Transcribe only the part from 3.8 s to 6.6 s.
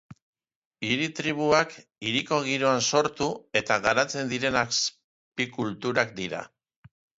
garatzen diren azpikulturak dira.